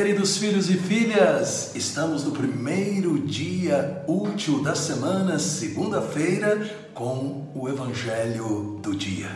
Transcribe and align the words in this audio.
queridos 0.00 0.38
filhos 0.38 0.70
e 0.70 0.78
filhas! 0.78 1.72
Estamos 1.74 2.24
no 2.24 2.30
primeiro 2.30 3.18
dia 3.18 4.02
útil 4.08 4.62
da 4.62 4.74
semana, 4.74 5.38
segunda-feira, 5.38 6.88
com 6.94 7.52
o 7.54 7.68
Evangelho 7.68 8.80
do 8.82 8.96
Dia. 8.96 9.28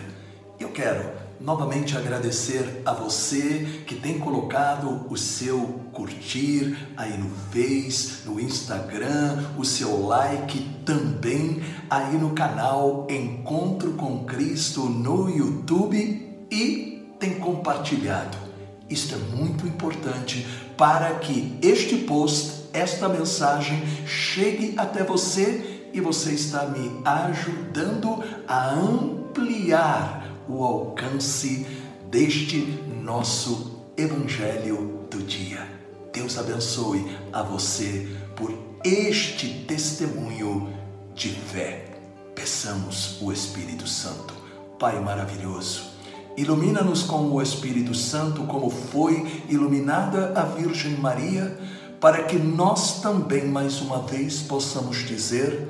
Eu 0.58 0.70
quero 0.70 1.04
novamente 1.38 1.98
agradecer 1.98 2.80
a 2.86 2.94
você 2.94 3.82
que 3.86 3.96
tem 3.96 4.18
colocado 4.18 5.04
o 5.10 5.18
seu 5.18 5.60
curtir 5.92 6.74
aí 6.96 7.14
no 7.18 7.28
Face, 7.52 8.26
no 8.26 8.40
Instagram, 8.40 9.44
o 9.58 9.66
seu 9.66 10.06
like 10.06 10.58
também 10.86 11.62
aí 11.90 12.16
no 12.16 12.30
canal 12.30 13.06
Encontro 13.10 13.92
com 13.92 14.24
Cristo 14.24 14.88
no 14.88 15.28
YouTube 15.28 16.46
e 16.50 17.06
tem 17.20 17.34
compartilhado 17.34 18.43
isto 18.88 19.14
é 19.14 19.18
muito 19.36 19.66
importante 19.66 20.46
para 20.76 21.14
que 21.16 21.58
este 21.62 21.96
post, 21.98 22.64
esta 22.72 23.08
mensagem 23.08 23.82
chegue 24.06 24.74
até 24.76 25.02
você 25.02 25.88
e 25.92 26.00
você 26.00 26.32
está 26.32 26.66
me 26.66 27.00
ajudando 27.04 28.22
a 28.46 28.74
ampliar 28.74 30.30
o 30.48 30.62
alcance 30.62 31.66
deste 32.10 32.58
nosso 33.02 33.80
evangelho 33.96 35.06
do 35.10 35.22
dia. 35.22 35.66
Deus 36.12 36.36
abençoe 36.36 37.16
a 37.32 37.42
você 37.42 38.08
por 38.36 38.52
este 38.84 39.64
testemunho 39.66 40.72
de 41.14 41.30
fé. 41.30 41.90
Peçamos 42.34 43.20
o 43.22 43.32
Espírito 43.32 43.86
Santo. 43.86 44.34
Pai 44.78 45.00
maravilhoso, 45.00 45.93
Ilumina-nos 46.36 47.04
com 47.04 47.30
o 47.30 47.40
Espírito 47.40 47.94
Santo, 47.94 48.42
como 48.42 48.68
foi 48.68 49.44
iluminada 49.48 50.32
a 50.34 50.42
Virgem 50.42 50.96
Maria, 50.96 51.56
para 52.00 52.24
que 52.24 52.36
nós 52.36 53.00
também, 53.00 53.46
mais 53.46 53.80
uma 53.80 54.02
vez, 54.02 54.42
possamos 54.42 54.98
dizer: 55.06 55.68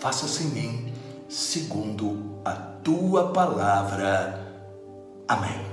faça-se 0.00 0.42
em 0.42 0.48
mim, 0.48 0.92
segundo 1.28 2.40
a 2.44 2.52
tua 2.52 3.28
palavra. 3.28 4.40
Amém. 5.28 5.64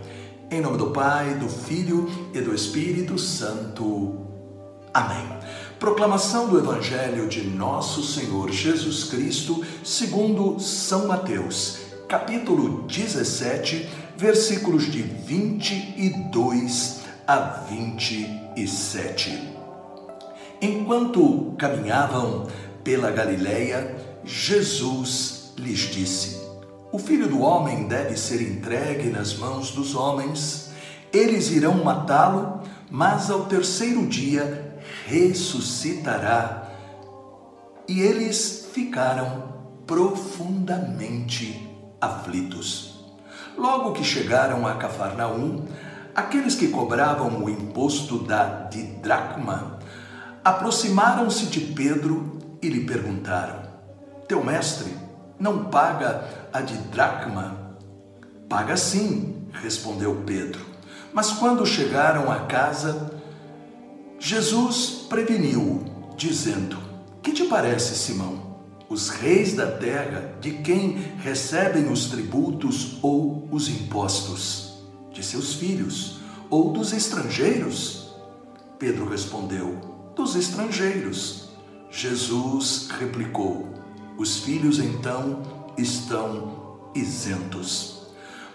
Em 0.52 0.62
nome 0.62 0.78
do 0.78 0.92
Pai, 0.92 1.34
do 1.34 1.50
Filho 1.50 2.08
e 2.34 2.40
do 2.40 2.54
Espírito 2.54 3.18
Santo. 3.18 4.26
Amém. 4.94 5.28
Proclamação 5.80 6.48
do 6.48 6.58
Evangelho 6.58 7.28
de 7.28 7.42
Nosso 7.42 8.04
Senhor 8.04 8.52
Jesus 8.52 9.06
Cristo, 9.06 9.64
segundo 9.84 10.60
São 10.60 11.08
Mateus, 11.08 11.89
capítulo 12.10 12.88
17 12.88 13.88
versículos 14.18 14.92
de 14.92 15.04
22 15.04 17.02
a 17.28 17.38
27. 17.70 19.54
Enquanto 20.60 21.54
caminhavam 21.56 22.48
pela 22.84 23.12
Galileia, 23.12 23.96
Jesus 24.26 25.54
lhes 25.56 25.82
disse: 25.82 26.42
O 26.92 26.98
filho 26.98 27.28
do 27.28 27.42
homem 27.42 27.88
deve 27.88 28.18
ser 28.18 28.42
entregue 28.42 29.10
nas 29.12 29.36
mãos 29.36 29.70
dos 29.70 29.94
homens, 29.94 30.72
eles 31.14 31.52
irão 31.52 31.84
matá-lo, 31.84 32.64
mas 32.90 33.30
ao 33.30 33.46
terceiro 33.46 34.08
dia 34.08 34.80
ressuscitará. 35.06 36.72
E 37.88 38.02
eles 38.02 38.68
ficaram 38.74 39.60
profundamente 39.86 41.69
aflitos. 42.02 43.06
Logo 43.58 43.92
que 43.92 44.04
chegaram 44.04 44.66
a 44.66 44.76
Cafarnaum, 44.76 45.66
aqueles 46.16 46.56
que 46.56 46.70
cobravam 46.70 47.44
o 47.44 47.50
imposto 47.50 48.20
da 48.20 48.68
didracma 48.70 49.80
aproximaram-se 50.44 51.48
de 51.48 51.60
Pedro 51.60 52.40
e 52.62 52.70
lhe 52.70 52.86
perguntaram: 52.86 53.64
Teu 54.28 54.44
mestre 54.44 54.96
não 55.40 55.66
paga 55.66 56.24
a 56.52 56.62
didracma? 56.62 57.58
Paga 58.48 58.76
sim, 58.78 59.48
respondeu 59.62 60.24
Pedro. 60.26 60.66
Mas 61.14 61.32
quando 61.32 61.66
chegaram 61.66 62.32
a 62.32 62.42
casa, 62.42 63.12
Jesus 64.20 65.06
preveniu, 65.10 65.86
dizendo: 66.16 66.78
Que 67.22 67.32
te 67.32 67.46
parece, 67.46 67.96
Simão? 67.96 68.49
Os 68.90 69.10
reis 69.10 69.54
da 69.54 69.68
terra, 69.68 70.34
de 70.42 70.52
quem 70.52 70.98
recebem 71.22 71.92
os 71.92 72.08
tributos 72.08 72.98
ou 73.04 73.48
os 73.52 73.70
impostos? 73.70 74.74
De 75.14 75.24
seus 75.24 75.54
filhos 75.54 76.20
ou 76.50 76.74
dos 76.74 76.92
estrangeiros? 76.92 78.16
Pedro 78.80 79.08
respondeu: 79.08 79.78
Dos 80.16 80.36
estrangeiros. 80.36 81.50
Jesus 81.92 82.90
replicou: 83.00 83.68
Os 84.18 84.40
filhos 84.40 84.80
então 84.80 85.44
estão 85.78 86.90
isentos. 86.96 88.08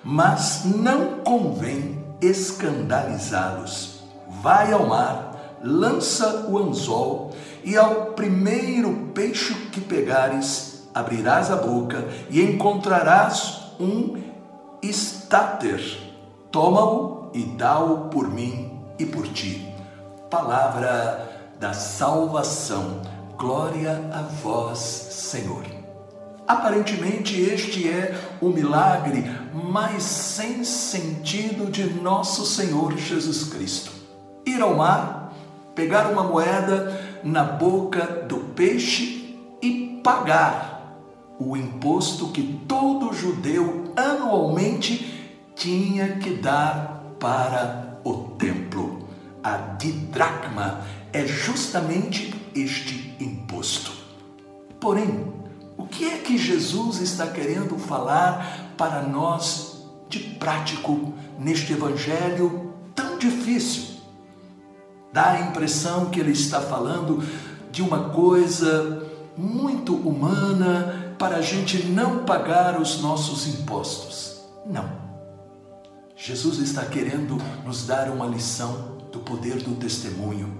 Mas 0.02 0.64
não 0.64 1.20
convém 1.20 2.04
escandalizá-los. 2.20 4.00
Vai 4.42 4.72
ao 4.72 4.86
mar, 4.86 5.58
lança 5.62 6.46
o 6.48 6.58
anzol 6.58 7.34
e 7.64 7.76
ao 7.76 8.12
primeiro 8.12 9.10
peixe 9.14 9.54
que 9.72 9.80
pegares, 9.80 10.88
abrirás 10.94 11.50
a 11.50 11.56
boca 11.56 12.06
e 12.30 12.42
encontrarás 12.42 13.72
um 13.80 14.22
estáter. 14.82 15.80
Toma-o 16.50 17.30
e 17.34 17.42
dá-o 17.42 18.08
por 18.08 18.28
mim 18.28 18.78
e 18.98 19.04
por 19.04 19.26
ti. 19.28 19.66
Palavra 20.30 21.54
da 21.58 21.72
salvação. 21.72 23.02
Glória 23.36 24.00
a 24.12 24.22
vós, 24.22 24.78
Senhor. 24.78 25.64
Aparentemente, 26.46 27.40
este 27.40 27.88
é 27.88 28.14
o 28.40 28.50
milagre 28.50 29.24
mais 29.52 30.02
sem 30.02 30.62
sentido 30.62 31.70
de 31.70 31.84
nosso 31.94 32.44
Senhor 32.44 32.96
Jesus 32.96 33.44
Cristo. 33.44 33.90
Ir 34.46 34.60
ao 34.60 34.76
mar, 34.76 35.32
pegar 35.74 36.10
uma 36.10 36.22
moeda, 36.22 37.13
na 37.24 37.42
boca 37.42 38.04
do 38.28 38.36
peixe 38.54 39.36
e 39.62 40.00
pagar 40.04 40.74
o 41.38 41.56
imposto 41.56 42.28
que 42.28 42.60
todo 42.68 43.12
judeu 43.12 43.92
anualmente 43.96 45.32
tinha 45.56 46.16
que 46.18 46.34
dar 46.34 47.02
para 47.18 47.98
o 48.04 48.14
templo. 48.36 49.08
A 49.42 49.56
didracma 49.56 50.82
é 51.12 51.26
justamente 51.26 52.34
este 52.54 53.14
imposto. 53.18 53.92
Porém, 54.80 55.32
o 55.76 55.86
que 55.86 56.04
é 56.04 56.18
que 56.18 56.36
Jesus 56.36 57.00
está 57.00 57.26
querendo 57.26 57.78
falar 57.78 58.74
para 58.76 59.02
nós 59.02 59.86
de 60.08 60.18
prático 60.18 61.14
neste 61.38 61.72
evangelho 61.72 62.74
tão 62.94 63.18
difícil? 63.18 63.93
Dá 65.14 65.30
a 65.30 65.40
impressão 65.42 66.06
que 66.06 66.18
ele 66.18 66.32
está 66.32 66.60
falando 66.60 67.22
de 67.70 67.82
uma 67.82 68.08
coisa 68.08 69.06
muito 69.36 69.94
humana 69.94 71.14
para 71.16 71.36
a 71.36 71.40
gente 71.40 71.84
não 71.84 72.24
pagar 72.24 72.80
os 72.80 73.00
nossos 73.00 73.46
impostos. 73.46 74.40
Não. 74.66 74.90
Jesus 76.16 76.58
está 76.58 76.84
querendo 76.84 77.38
nos 77.64 77.86
dar 77.86 78.10
uma 78.10 78.26
lição 78.26 78.98
do 79.12 79.20
poder 79.20 79.62
do 79.62 79.76
testemunho, 79.76 80.52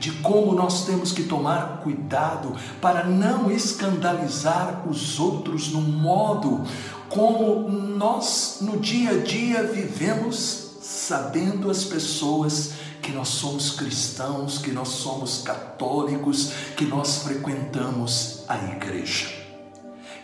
de 0.00 0.10
como 0.10 0.56
nós 0.56 0.84
temos 0.86 1.12
que 1.12 1.22
tomar 1.22 1.80
cuidado 1.84 2.52
para 2.80 3.04
não 3.04 3.48
escandalizar 3.48 4.88
os 4.88 5.20
outros 5.20 5.70
no 5.70 5.80
modo 5.80 6.64
como 7.08 7.68
nós 7.70 8.58
no 8.60 8.76
dia 8.76 9.12
a 9.12 9.18
dia 9.18 9.62
vivemos, 9.62 10.78
sabendo 10.80 11.70
as 11.70 11.84
pessoas 11.84 12.72
que 13.04 13.12
nós 13.12 13.28
somos 13.28 13.72
cristãos, 13.72 14.56
que 14.56 14.72
nós 14.72 14.88
somos 14.88 15.42
católicos, 15.42 16.52
que 16.74 16.86
nós 16.86 17.18
frequentamos 17.18 18.44
a 18.48 18.56
igreja. 18.56 19.28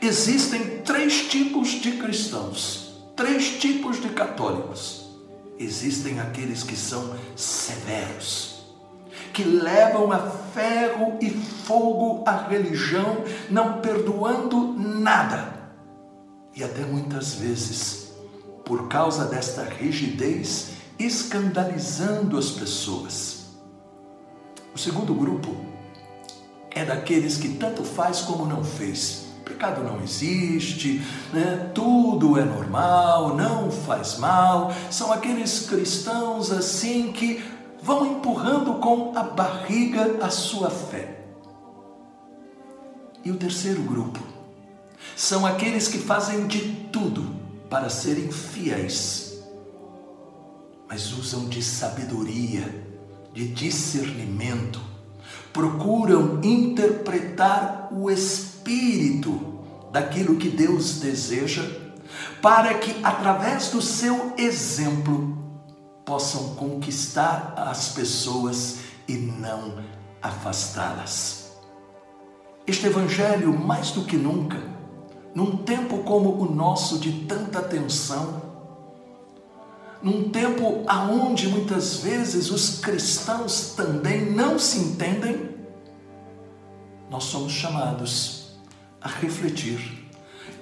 Existem 0.00 0.79
três 0.79 1.29
tipos 1.29 1.69
de 1.69 1.93
cristãos, 1.99 3.05
três 3.15 3.61
tipos 3.61 4.00
de 4.00 4.09
católicos. 4.09 5.05
Existem 5.59 6.21
aqueles 6.21 6.62
que 6.62 6.75
são 6.75 7.15
severos, 7.37 8.62
que 9.35 9.44
levam 9.44 10.11
a 10.11 10.19
ferro 10.55 11.19
e 11.21 11.29
fogo 11.29 12.25
a 12.26 12.49
religião, 12.49 13.25
não 13.50 13.83
perdoando 13.83 14.73
nada. 14.73 15.53
E 16.56 16.65
até 16.65 16.81
muitas 16.81 17.35
vezes, 17.35 18.12
por 18.65 18.88
causa 18.88 19.26
desta 19.26 19.65
rigidez, 19.65 20.80
escandalizando 21.05 22.38
as 22.38 22.50
pessoas. 22.50 23.47
O 24.75 24.79
segundo 24.79 25.14
grupo 25.14 25.56
é 26.70 26.85
daqueles 26.85 27.37
que 27.37 27.50
tanto 27.50 27.82
faz 27.82 28.20
como 28.20 28.47
não 28.47 28.62
fez. 28.62 29.26
Pecado 29.44 29.82
não 29.82 30.00
existe, 30.02 31.02
né? 31.32 31.70
tudo 31.75 32.38
é 32.38 32.44
normal, 32.44 33.35
não 33.37 33.70
faz 33.70 34.19
mal. 34.19 34.73
São 34.91 35.12
aqueles 35.12 35.67
cristãos 35.67 36.52
assim 36.52 37.12
que 37.12 37.43
vão 37.82 38.06
empurrando 38.06 38.75
com 38.75 39.12
a 39.17 39.23
barriga 39.23 40.19
a 40.25 40.31
sua 40.31 40.70
fé. 40.70 41.20
E 43.25 43.31
o 43.31 43.37
terceiro 43.37 43.82
grupo 43.82 44.20
são 45.17 45.44
aqueles 45.44 45.88
que 45.88 45.99
fazem 45.99 46.47
de 46.47 46.61
tudo 46.93 47.35
para 47.69 47.91
serem 47.91 48.31
fiéis, 48.32 49.30
mas 50.91 51.13
usam 51.13 51.49
de 51.49 51.63
sabedoria, 51.63 52.85
de 53.33 53.47
discernimento, 53.47 54.81
procuram 55.53 56.41
interpretar 56.43 57.89
o 57.93 58.11
espírito 58.11 59.61
daquilo 59.93 60.35
que 60.35 60.49
Deus 60.49 60.99
deseja, 60.99 61.63
para 62.43 62.75
que 62.75 63.05
através 63.05 63.69
do 63.69 63.81
seu 63.81 64.35
exemplo 64.37 65.39
possam 66.05 66.57
conquistar 66.57 67.55
as 67.57 67.91
pessoas 67.91 68.79
e 69.07 69.13
não 69.13 69.85
afastá-las. 70.21 71.53
Este 72.67 72.87
evangelho, 72.87 73.57
mais 73.57 73.93
do 73.93 74.05
que 74.05 74.17
nunca, 74.17 74.61
num 75.37 75.59
tempo 75.59 75.99
como 75.99 76.31
o 76.31 76.53
nosso 76.53 76.99
de 76.99 77.27
tanta 77.27 77.63
tensão, 77.63 78.50
num 80.02 80.31
tempo 80.31 80.82
aonde 80.87 81.49
muitas 81.49 81.99
vezes 81.99 82.50
os 82.50 82.79
cristãos 82.81 83.75
também 83.76 84.31
não 84.31 84.58
se 84.58 84.79
entendem, 84.79 85.50
nós 87.11 87.25
somos 87.25 87.52
chamados 87.52 88.52
a 89.00 89.08
refletir. 89.08 90.08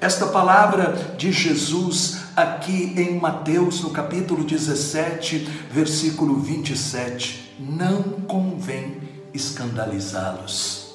Esta 0.01 0.27
palavra 0.27 1.15
de 1.17 1.33
Jesus 1.33 2.19
aqui 2.37 2.95
em 2.97 3.19
Mateus, 3.19 3.81
no 3.81 3.91
capítulo 3.91 4.45
17, 4.45 5.39
versículo 5.71 6.41
27, 6.41 7.57
não 7.59 8.03
convém 8.03 9.01
escandalizá-los. 9.35 10.95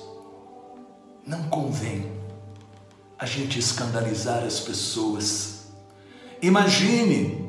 Não 1.26 1.44
convém 1.44 2.12
a 3.20 3.26
gente 3.26 3.60
escandalizar 3.60 4.44
as 4.44 4.60
pessoas. 4.60 5.68
Imagine 6.42 7.43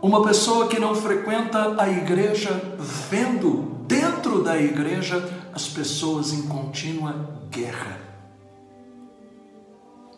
uma 0.00 0.22
pessoa 0.22 0.68
que 0.68 0.78
não 0.78 0.94
frequenta 0.94 1.80
a 1.80 1.88
igreja 1.88 2.50
vendo 3.10 3.84
dentro 3.86 4.42
da 4.42 4.56
igreja 4.56 5.28
as 5.52 5.66
pessoas 5.66 6.32
em 6.32 6.42
contínua 6.42 7.30
guerra. 7.50 7.98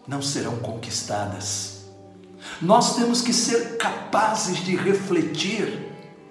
Não 0.06 0.20
serão 0.20 0.56
conquistadas. 0.56 1.84
Nós 2.60 2.96
temos 2.96 3.22
que 3.22 3.32
ser 3.32 3.76
capazes 3.76 4.58
de 4.58 4.76
refletir 4.76 5.88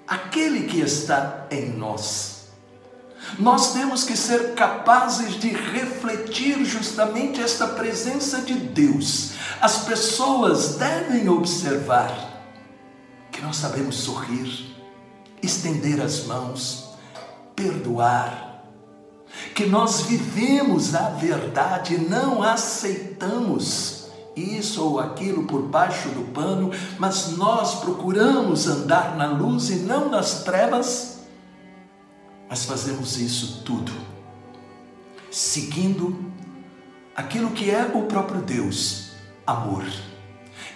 aquele 0.07 0.67
que 0.67 0.79
está 0.79 1.47
em 1.49 1.69
nós. 1.69 2.49
Nós 3.37 3.73
temos 3.73 4.03
que 4.03 4.17
ser 4.17 4.53
capazes 4.53 5.39
de 5.39 5.49
refletir 5.49 6.63
justamente 6.65 7.41
esta 7.41 7.67
presença 7.67 8.41
de 8.41 8.53
Deus. 8.53 9.31
As 9.61 9.85
pessoas 9.85 10.75
devem 10.75 11.29
observar 11.29 12.28
que 13.39 13.45
nós 13.45 13.55
sabemos 13.55 13.95
sorrir, 13.95 14.75
estender 15.41 16.01
as 16.01 16.25
mãos, 16.25 16.89
perdoar, 17.55 18.65
que 19.55 19.65
nós 19.65 20.01
vivemos 20.01 20.93
a 20.93 21.11
verdade, 21.11 21.97
não 21.97 22.43
aceitamos 22.43 24.09
isso 24.35 24.83
ou 24.83 24.99
aquilo 24.99 25.45
por 25.45 25.61
baixo 25.63 26.09
do 26.09 26.33
pano, 26.33 26.71
mas 26.97 27.37
nós 27.37 27.75
procuramos 27.75 28.67
andar 28.67 29.15
na 29.15 29.27
luz 29.27 29.69
e 29.69 29.75
não 29.77 30.09
nas 30.09 30.43
trevas 30.43 31.19
mas 32.49 32.65
fazemos 32.65 33.17
isso 33.17 33.61
tudo 33.63 33.91
seguindo 35.29 36.25
aquilo 37.15 37.51
que 37.51 37.69
é 37.69 37.83
o 37.93 38.03
próprio 38.07 38.41
Deus, 38.41 39.11
amor. 39.45 39.85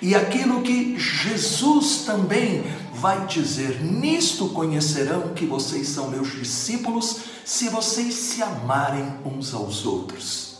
E 0.02 0.16
aquilo 0.16 0.62
que 0.62 0.98
Jesus 0.98 2.04
também 2.06 2.64
vai 2.94 3.26
dizer: 3.28 3.84
Nisto 3.84 4.50
conhecerão 4.50 5.34
que 5.34 5.46
vocês 5.46 5.90
são 5.90 6.10
meus 6.10 6.32
discípulos, 6.32 7.22
se 7.46 7.70
vocês 7.70 8.14
se 8.14 8.42
amarem 8.42 9.06
uns 9.26 9.54
aos 9.54 9.86
outros. 9.86 10.60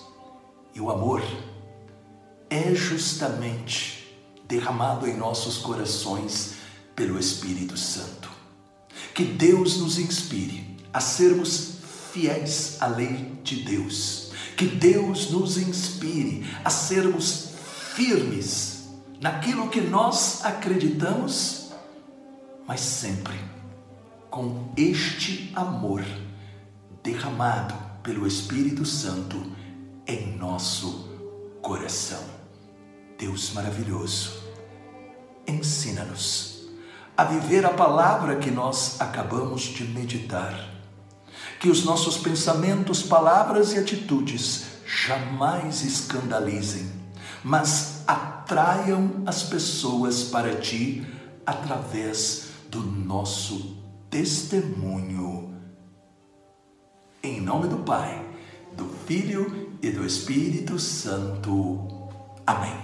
E 0.76 0.82
o 0.82 0.90
amor 0.90 1.22
é 2.50 2.74
justamente 2.74 4.18
derramado 4.48 5.08
em 5.08 5.16
nossos 5.16 5.58
corações 5.58 6.56
pelo 6.96 7.20
Espírito 7.20 7.78
Santo. 7.78 8.30
Que 9.14 9.24
Deus 9.24 9.78
nos 9.78 9.98
inspire 9.98 10.78
a 10.92 11.00
sermos 11.00 11.78
fiéis 12.12 12.78
à 12.80 12.88
lei 12.88 13.32
de 13.44 13.64
Deus. 13.64 14.32
Que 14.58 14.66
Deus 14.68 15.32
nos 15.32 15.58
inspire 15.58 16.46
a 16.64 16.70
sermos 16.70 17.50
firmes 17.96 18.73
naquilo 19.24 19.70
que 19.70 19.80
nós 19.80 20.44
acreditamos, 20.44 21.72
mas 22.68 22.82
sempre 22.82 23.40
com 24.30 24.70
este 24.76 25.50
amor 25.56 26.04
derramado 27.02 27.74
pelo 28.04 28.28
Espírito 28.28 28.84
Santo 28.86 29.42
em 30.06 30.36
nosso 30.36 31.10
coração. 31.62 32.20
Deus 33.18 33.54
maravilhoso, 33.54 34.44
ensina-nos 35.48 36.68
a 37.16 37.24
viver 37.24 37.66
a 37.66 37.70
palavra 37.70 38.36
que 38.36 38.52
nós 38.52 39.00
acabamos 39.00 39.62
de 39.62 39.86
meditar 39.86 40.70
que 41.62 41.70
os 41.70 41.86
nossos 41.86 42.18
pensamentos, 42.18 43.02
palavras 43.02 43.72
e 43.72 43.80
atitudes 43.80 44.66
jamais 44.86 45.82
escandalizem, 45.82 46.92
mas 47.42 47.93
atraiam 48.08 49.24
as 49.26 49.44
pessoas 49.44 50.24
para 50.24 50.56
ti 50.56 51.06
através 51.46 52.50
do 52.70 52.80
nosso 52.82 53.78
testemunho. 54.10 55.54
Em 57.22 57.40
nome 57.40 57.68
do 57.68 57.78
Pai, 57.78 58.26
do 58.76 58.86
Filho 59.06 59.78
e 59.82 59.90
do 59.90 60.06
Espírito 60.06 60.78
Santo. 60.80 62.10
Amém. 62.46 62.76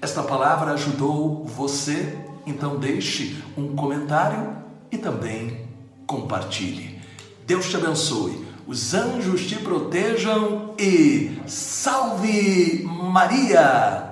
Esta 0.00 0.22
palavra 0.22 0.72
ajudou 0.72 1.44
você? 1.44 2.18
Então 2.46 2.78
deixe 2.78 3.42
um 3.56 3.74
comentário 3.76 4.56
e 4.90 4.98
também 4.98 5.68
compartilhe. 6.06 7.00
Deus 7.46 7.68
te 7.68 7.76
abençoe, 7.76 8.46
os 8.66 8.94
anjos 8.94 9.46
te 9.46 9.56
protejam 9.56 10.74
e 10.78 11.40
salve 11.46 12.82
Maria! 12.84 14.11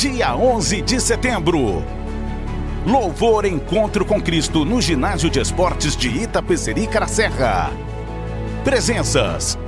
Dia 0.00 0.34
11 0.34 0.80
de 0.80 0.98
setembro. 0.98 1.84
Louvor 2.86 3.44
Encontro 3.44 4.02
com 4.02 4.18
Cristo 4.18 4.64
no 4.64 4.80
Ginásio 4.80 5.28
de 5.28 5.38
Esportes 5.38 5.94
de 5.94 6.08
Itapecerica 6.08 7.06
Serra. 7.06 7.70
Presenças: 8.64 9.58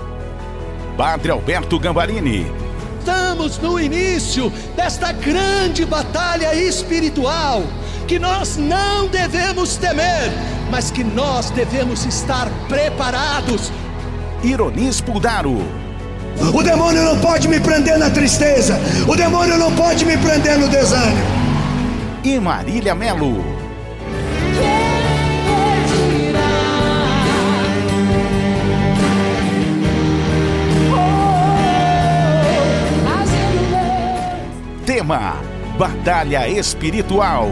Padre 0.96 1.32
Alberto 1.32 1.78
Gambarini, 1.78 2.50
estamos 2.98 3.58
no 3.58 3.78
início 3.78 4.50
desta 4.74 5.12
grande 5.12 5.84
batalha 5.84 6.54
espiritual 6.54 7.62
que 8.08 8.18
nós 8.18 8.56
não 8.56 9.08
devemos 9.08 9.76
temer, 9.76 10.32
mas 10.70 10.90
que 10.90 11.04
nós 11.04 11.50
devemos 11.50 12.06
estar 12.06 12.48
preparados. 12.70 13.70
Ironis 14.42 14.98
Puldaro. 14.98 15.81
O 16.54 16.62
demônio 16.62 17.02
não 17.02 17.18
pode 17.18 17.48
me 17.48 17.60
prender 17.60 17.98
na 17.98 18.10
tristeza, 18.10 18.78
o 19.06 19.16
demônio 19.16 19.58
não 19.58 19.72
pode 19.72 20.04
me 20.04 20.16
prender 20.16 20.58
no 20.58 20.68
desânimo. 20.68 21.42
E 22.24 22.38
Marília 22.38 22.94
Melo. 22.94 23.42
Tema: 34.84 35.36
Batalha 35.78 36.48
Espiritual. 36.48 37.50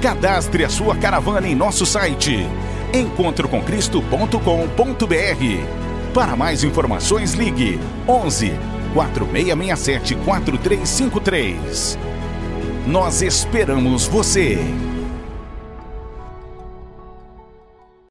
Cadastre 0.00 0.64
a 0.64 0.68
sua 0.68 0.96
caravana 0.96 1.46
em 1.46 1.54
nosso 1.54 1.84
site 1.84 2.48
encontrocomcristo.com.br. 2.92 5.89
Para 6.12 6.34
mais 6.34 6.64
informações, 6.64 7.34
ligue 7.34 7.78
11 8.08 8.52
4667 8.92 10.16
4353. 10.16 11.98
Nós 12.86 13.22
esperamos 13.22 14.08
você. 14.08 14.58